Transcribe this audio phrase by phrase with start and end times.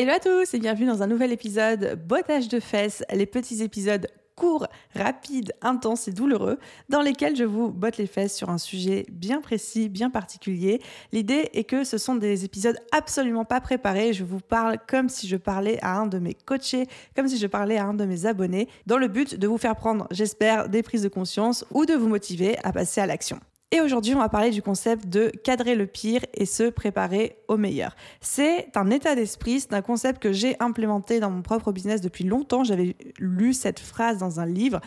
[0.00, 4.06] Hello à tous et bienvenue dans un nouvel épisode Bottage de fesses, les petits épisodes
[4.36, 9.06] courts, rapides, intenses et douloureux dans lesquels je vous botte les fesses sur un sujet
[9.10, 10.80] bien précis, bien particulier.
[11.10, 14.12] L'idée est que ce sont des épisodes absolument pas préparés.
[14.12, 17.48] Je vous parle comme si je parlais à un de mes coachés, comme si je
[17.48, 20.84] parlais à un de mes abonnés, dans le but de vous faire prendre, j'espère, des
[20.84, 23.40] prises de conscience ou de vous motiver à passer à l'action.
[23.70, 27.58] Et aujourd'hui, on va parler du concept de cadrer le pire et se préparer au
[27.58, 27.94] meilleur.
[28.22, 32.24] C'est un état d'esprit, c'est un concept que j'ai implémenté dans mon propre business depuis
[32.24, 32.64] longtemps.
[32.64, 34.80] J'avais lu cette phrase dans un livre.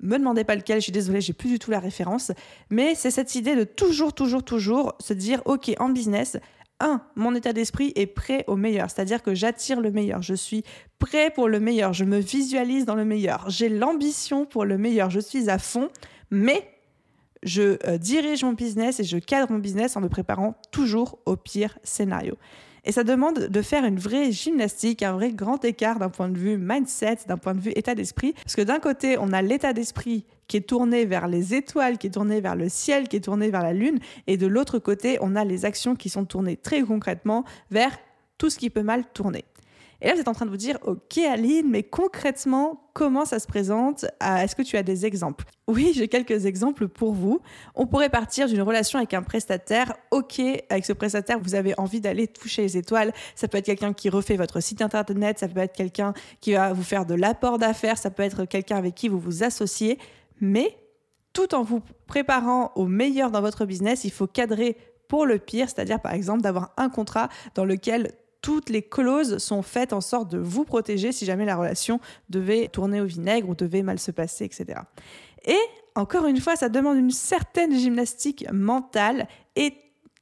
[0.00, 2.30] Me demandez pas lequel, je suis désolée, j'ai plus du tout la référence.
[2.70, 6.36] Mais c'est cette idée de toujours, toujours, toujours se dire, OK, en business,
[6.78, 10.62] un, mon état d'esprit est prêt au meilleur, c'est-à-dire que j'attire le meilleur, je suis
[11.00, 15.10] prêt pour le meilleur, je me visualise dans le meilleur, j'ai l'ambition pour le meilleur,
[15.10, 15.88] je suis à fond,
[16.30, 16.77] mais
[17.42, 21.36] je euh, dirige mon business et je cadre mon business en me préparant toujours au
[21.36, 22.36] pire scénario.
[22.84, 26.38] Et ça demande de faire une vraie gymnastique, un vrai grand écart d'un point de
[26.38, 28.32] vue mindset, d'un point de vue état d'esprit.
[28.32, 32.06] Parce que d'un côté, on a l'état d'esprit qui est tourné vers les étoiles, qui
[32.06, 33.98] est tourné vers le ciel, qui est tourné vers la lune.
[34.26, 37.98] Et de l'autre côté, on a les actions qui sont tournées très concrètement vers
[38.38, 39.44] tout ce qui peut mal tourner.
[40.00, 43.40] Et là, vous êtes en train de vous dire, ok Aline, mais concrètement, comment ça
[43.40, 44.04] se présente?
[44.20, 45.44] Est-ce que tu as des exemples?
[45.66, 47.40] Oui, j'ai quelques exemples pour vous.
[47.74, 49.94] On pourrait partir d'une relation avec un prestataire.
[50.12, 53.12] Ok, avec ce prestataire, vous avez envie d'aller toucher les étoiles.
[53.34, 56.72] Ça peut être quelqu'un qui refait votre site internet, ça peut être quelqu'un qui va
[56.72, 59.98] vous faire de l'apport d'affaires, ça peut être quelqu'un avec qui vous vous associez.
[60.40, 60.78] Mais
[61.32, 64.76] tout en vous préparant au meilleur dans votre business, il faut cadrer
[65.08, 69.62] pour le pire, c'est-à-dire par exemple d'avoir un contrat dans lequel toutes les clauses sont
[69.62, 73.54] faites en sorte de vous protéger si jamais la relation devait tourner au vinaigre ou
[73.54, 74.80] devait mal se passer, etc.
[75.44, 75.58] Et
[75.94, 79.74] encore une fois, ça demande une certaine gymnastique mentale et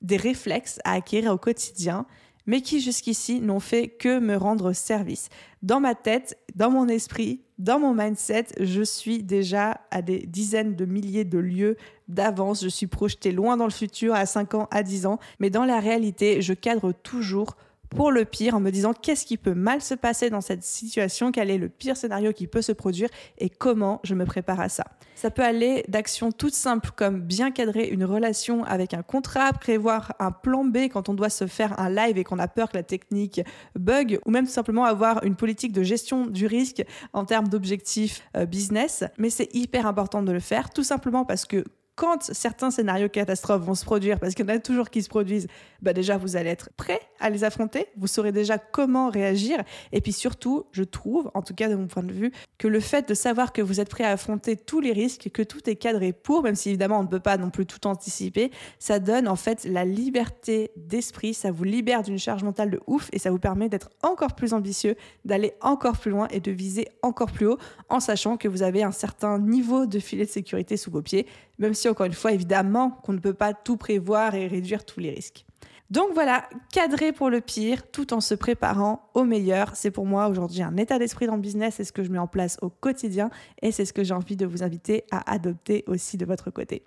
[0.02, 2.06] des réflexes à acquérir au quotidien,
[2.46, 5.28] mais qui jusqu'ici n'ont fait que me rendre service.
[5.62, 10.76] Dans ma tête, dans mon esprit, dans mon mindset, je suis déjà à des dizaines
[10.76, 11.76] de milliers de lieux
[12.08, 12.62] d'avance.
[12.62, 15.64] Je suis projetée loin dans le futur, à 5 ans, à 10 ans, mais dans
[15.64, 17.56] la réalité, je cadre toujours
[17.90, 21.32] pour le pire en me disant qu'est-ce qui peut mal se passer dans cette situation,
[21.32, 23.08] quel est le pire scénario qui peut se produire
[23.38, 24.84] et comment je me prépare à ça.
[25.14, 30.14] Ça peut aller d'actions toutes simples comme bien cadrer une relation avec un contrat, prévoir
[30.18, 32.76] un plan B quand on doit se faire un live et qu'on a peur que
[32.76, 33.40] la technique
[33.74, 38.22] bug, ou même tout simplement avoir une politique de gestion du risque en termes d'objectifs
[38.36, 39.04] euh, business.
[39.18, 41.64] Mais c'est hyper important de le faire, tout simplement parce que
[41.96, 45.08] quand certains scénarios catastrophes vont se produire, parce qu'il y en a toujours qui se
[45.08, 45.48] produisent,
[45.80, 49.62] bah déjà vous allez être prêt à les affronter, vous saurez déjà comment réagir,
[49.92, 52.80] et puis surtout, je trouve, en tout cas de mon point de vue, que le
[52.80, 55.76] fait de savoir que vous êtes prêt à affronter tous les risques, que tout est
[55.76, 59.28] cadré pour, même si évidemment on ne peut pas non plus tout anticiper, ça donne
[59.28, 63.30] en fait la liberté d'esprit, ça vous libère d'une charge mentale de ouf, et ça
[63.30, 67.46] vous permet d'être encore plus ambitieux, d'aller encore plus loin et de viser encore plus
[67.46, 71.02] haut, en sachant que vous avez un certain niveau de filet de sécurité sous vos
[71.02, 71.26] pieds,
[71.58, 75.00] même si encore une fois, évidemment, qu'on ne peut pas tout prévoir et réduire tous
[75.00, 75.44] les risques.
[75.90, 79.76] Donc voilà, cadrer pour le pire tout en se préparant au meilleur.
[79.76, 82.18] C'est pour moi aujourd'hui un état d'esprit dans le business, c'est ce que je mets
[82.18, 83.30] en place au quotidien
[83.62, 86.82] et c'est ce que j'ai envie de vous inviter à adopter aussi de votre côté.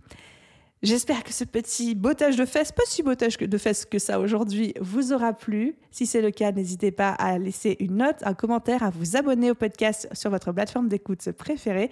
[0.81, 4.73] J'espère que ce petit bottage de fesses, pas si bottage de fesses que ça aujourd'hui,
[4.79, 5.75] vous aura plu.
[5.91, 9.51] Si c'est le cas, n'hésitez pas à laisser une note, un commentaire, à vous abonner
[9.51, 11.91] au podcast sur votre plateforme d'écoute préférée